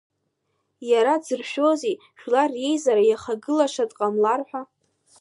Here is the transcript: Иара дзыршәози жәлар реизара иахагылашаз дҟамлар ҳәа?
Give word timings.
Иара 0.91 1.13
дзыршәози 1.21 1.99
жәлар 2.19 2.49
реизара 2.55 3.03
иахагылашаз 3.05 3.87
дҟамлар 3.89 4.41
ҳәа? 4.47 4.61